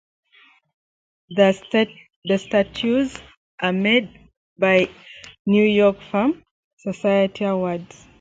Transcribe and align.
The 1.29 1.53
statues 2.37 3.15
are 3.61 3.71
made 3.71 4.09
by 4.57 4.89
New 5.45 5.63
York 5.63 5.97
firm, 6.09 6.41
Society 6.79 7.43
Awards. 7.45 8.07